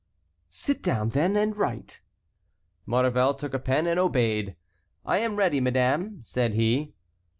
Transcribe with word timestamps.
"Sit 0.49 0.81
down, 0.81 1.09
then, 1.09 1.35
and 1.35 1.55
write." 1.55 2.01
Maurevel 2.87 3.35
took 3.35 3.53
a 3.53 3.59
pen 3.59 3.85
and 3.85 3.99
obeyed. 3.99 4.55
"I 5.05 5.19
am 5.19 5.35
ready, 5.35 5.59
madame," 5.61 6.21
said 6.23 6.55
he. 6.55 6.95